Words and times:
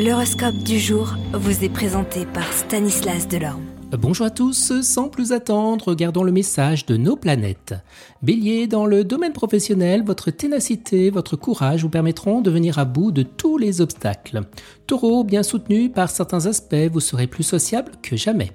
L'horoscope 0.00 0.58
du 0.58 0.78
jour 0.78 1.16
vous 1.32 1.64
est 1.64 1.68
présenté 1.68 2.24
par 2.24 2.52
Stanislas 2.52 3.26
Delorme. 3.26 3.64
Bonjour 3.98 4.26
à 4.26 4.30
tous, 4.30 4.80
sans 4.80 5.08
plus 5.08 5.32
attendre, 5.32 5.88
regardons 5.88 6.22
le 6.22 6.30
message 6.30 6.86
de 6.86 6.96
nos 6.96 7.16
planètes. 7.16 7.74
Bélier, 8.22 8.68
dans 8.68 8.86
le 8.86 9.02
domaine 9.02 9.32
professionnel, 9.32 10.04
votre 10.04 10.30
ténacité, 10.30 11.10
votre 11.10 11.34
courage 11.34 11.82
vous 11.82 11.88
permettront 11.88 12.42
de 12.42 12.50
venir 12.52 12.78
à 12.78 12.84
bout 12.84 13.10
de 13.10 13.24
tous 13.24 13.58
les 13.58 13.80
obstacles. 13.80 14.42
Taureau, 14.86 15.24
bien 15.24 15.42
soutenu 15.42 15.90
par 15.90 16.10
certains 16.10 16.46
aspects, 16.46 16.76
vous 16.92 17.00
serez 17.00 17.26
plus 17.26 17.42
sociable 17.42 17.90
que 18.00 18.14
jamais. 18.14 18.52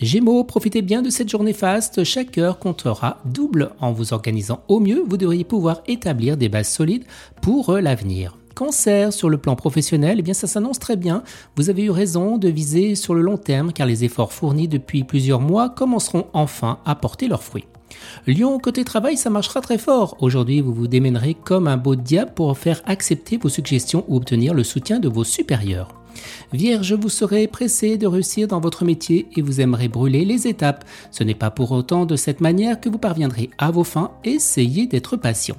Gémeaux, 0.00 0.44
profitez 0.44 0.80
bien 0.80 1.02
de 1.02 1.10
cette 1.10 1.28
journée 1.28 1.54
faste, 1.54 2.04
chaque 2.04 2.38
heure 2.38 2.60
comptera 2.60 3.20
double. 3.24 3.72
En 3.80 3.90
vous 3.90 4.12
organisant 4.12 4.62
au 4.68 4.78
mieux, 4.78 5.02
vous 5.04 5.16
devriez 5.16 5.42
pouvoir 5.42 5.82
établir 5.88 6.36
des 6.36 6.48
bases 6.48 6.70
solides 6.70 7.04
pour 7.42 7.72
l'avenir. 7.72 8.36
Cancer 8.54 9.12
sur 9.12 9.28
le 9.28 9.38
plan 9.38 9.56
professionnel, 9.56 10.16
eh 10.20 10.22
bien 10.22 10.34
ça 10.34 10.46
s'annonce 10.46 10.78
très 10.78 10.96
bien. 10.96 11.22
Vous 11.56 11.70
avez 11.70 11.84
eu 11.84 11.90
raison 11.90 12.38
de 12.38 12.48
viser 12.48 12.94
sur 12.94 13.14
le 13.14 13.20
long 13.20 13.36
terme 13.36 13.72
car 13.72 13.86
les 13.86 14.04
efforts 14.04 14.32
fournis 14.32 14.68
depuis 14.68 15.04
plusieurs 15.04 15.40
mois 15.40 15.68
commenceront 15.68 16.26
enfin 16.32 16.78
à 16.84 16.94
porter 16.94 17.28
leurs 17.28 17.42
fruits. 17.42 17.66
Lion, 18.26 18.58
côté 18.58 18.84
travail, 18.84 19.16
ça 19.16 19.30
marchera 19.30 19.60
très 19.60 19.78
fort. 19.78 20.16
Aujourd'hui, 20.20 20.60
vous 20.60 20.72
vous 20.72 20.86
démènerez 20.86 21.34
comme 21.34 21.68
un 21.68 21.76
beau 21.76 21.96
diable 21.96 22.32
pour 22.34 22.56
faire 22.56 22.80
accepter 22.86 23.36
vos 23.36 23.48
suggestions 23.48 24.04
ou 24.08 24.16
obtenir 24.16 24.54
le 24.54 24.64
soutien 24.64 25.00
de 25.00 25.08
vos 25.08 25.24
supérieurs. 25.24 25.88
Vierge, 26.52 26.94
vous 26.94 27.08
serez 27.08 27.48
pressé 27.48 27.98
de 27.98 28.06
réussir 28.06 28.48
dans 28.48 28.60
votre 28.60 28.84
métier 28.84 29.26
et 29.36 29.42
vous 29.42 29.60
aimerez 29.60 29.88
brûler 29.88 30.24
les 30.24 30.46
étapes. 30.46 30.84
Ce 31.10 31.24
n'est 31.24 31.34
pas 31.34 31.50
pour 31.50 31.72
autant 31.72 32.06
de 32.06 32.16
cette 32.16 32.40
manière 32.40 32.80
que 32.80 32.88
vous 32.88 32.98
parviendrez 32.98 33.50
à 33.58 33.70
vos 33.70 33.84
fins. 33.84 34.12
Essayez 34.24 34.86
d'être 34.86 35.16
patient. 35.16 35.56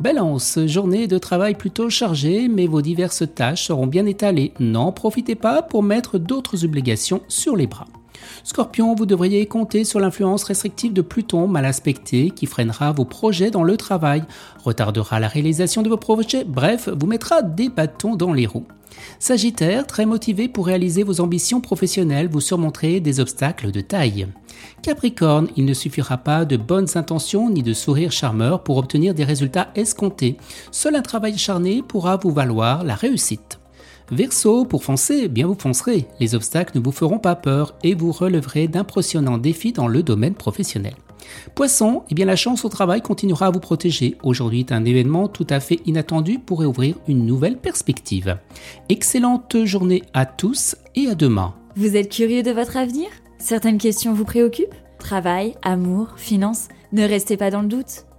Balance, 0.00 0.58
journée 0.66 1.06
de 1.06 1.18
travail 1.18 1.54
plutôt 1.54 1.90
chargée, 1.90 2.48
mais 2.48 2.66
vos 2.66 2.82
diverses 2.82 3.24
tâches 3.34 3.66
seront 3.66 3.86
bien 3.86 4.06
étalées. 4.06 4.52
N'en 4.60 4.92
profitez 4.92 5.34
pas 5.34 5.62
pour 5.62 5.82
mettre 5.82 6.18
d'autres 6.18 6.64
obligations 6.64 7.22
sur 7.28 7.56
les 7.56 7.66
bras. 7.66 7.86
Scorpion, 8.44 8.94
vous 8.94 9.06
devriez 9.06 9.46
compter 9.46 9.84
sur 9.84 10.00
l'influence 10.00 10.44
restrictive 10.44 10.92
de 10.92 11.02
Pluton 11.02 11.46
mal 11.46 11.64
aspecté 11.64 12.30
qui 12.30 12.46
freinera 12.46 12.92
vos 12.92 13.04
projets 13.04 13.50
dans 13.50 13.62
le 13.62 13.76
travail, 13.76 14.24
retardera 14.64 15.20
la 15.20 15.28
réalisation 15.28 15.82
de 15.82 15.88
vos 15.88 15.96
projets, 15.96 16.44
bref, 16.44 16.88
vous 16.88 17.06
mettra 17.06 17.42
des 17.42 17.68
bâtons 17.68 18.16
dans 18.16 18.32
les 18.32 18.46
roues. 18.46 18.66
Sagittaire, 19.18 19.86
très 19.86 20.06
motivé 20.06 20.48
pour 20.48 20.66
réaliser 20.66 21.02
vos 21.02 21.20
ambitions 21.20 21.60
professionnelles, 21.60 22.28
vous 22.28 22.40
surmonterez 22.40 23.00
des 23.00 23.20
obstacles 23.20 23.70
de 23.70 23.80
taille. 23.80 24.26
Capricorne, 24.82 25.48
il 25.56 25.64
ne 25.64 25.74
suffira 25.74 26.18
pas 26.18 26.44
de 26.44 26.56
bonnes 26.56 26.88
intentions 26.94 27.48
ni 27.48 27.62
de 27.62 27.72
sourires 27.72 28.12
charmeurs 28.12 28.62
pour 28.62 28.76
obtenir 28.76 29.14
des 29.14 29.24
résultats 29.24 29.68
escomptés. 29.74 30.36
Seul 30.70 30.96
un 30.96 31.02
travail 31.02 31.34
acharné 31.34 31.82
pourra 31.82 32.16
vous 32.16 32.32
valoir 32.32 32.84
la 32.84 32.94
réussite. 32.94 33.61
Verseau, 34.12 34.66
pour 34.66 34.84
foncer, 34.84 35.26
bien 35.26 35.46
vous 35.46 35.56
foncerez. 35.58 36.06
Les 36.20 36.34
obstacles 36.34 36.76
ne 36.76 36.84
vous 36.84 36.92
feront 36.92 37.18
pas 37.18 37.34
peur 37.34 37.74
et 37.82 37.94
vous 37.94 38.12
releverez 38.12 38.68
d'impressionnants 38.68 39.38
défis 39.38 39.72
dans 39.72 39.88
le 39.88 40.02
domaine 40.02 40.34
professionnel. 40.34 40.92
Poisson, 41.54 42.02
eh 42.10 42.14
bien 42.14 42.26
la 42.26 42.36
chance 42.36 42.66
au 42.66 42.68
travail 42.68 43.00
continuera 43.00 43.46
à 43.46 43.50
vous 43.50 43.58
protéger. 43.58 44.18
Aujourd'hui 44.22 44.60
est 44.60 44.72
un 44.72 44.84
événement 44.84 45.28
tout 45.28 45.46
à 45.48 45.60
fait 45.60 45.80
inattendu 45.86 46.38
pourrait 46.38 46.66
ouvrir 46.66 46.96
une 47.08 47.24
nouvelle 47.24 47.56
perspective. 47.56 48.36
Excellente 48.90 49.64
journée 49.64 50.02
à 50.12 50.26
tous 50.26 50.76
et 50.94 51.06
à 51.06 51.14
demain. 51.14 51.54
Vous 51.76 51.96
êtes 51.96 52.12
curieux 52.12 52.42
de 52.42 52.50
votre 52.50 52.76
avenir? 52.76 53.08
Certaines 53.38 53.78
questions 53.78 54.12
vous 54.12 54.26
préoccupent? 54.26 54.74
Travail, 54.98 55.54
amour, 55.62 56.08
finances 56.16 56.68
Ne 56.92 57.08
restez 57.08 57.38
pas 57.38 57.50
dans 57.50 57.62
le 57.62 57.68
doute. 57.68 58.04